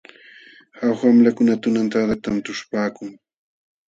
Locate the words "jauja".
0.77-1.01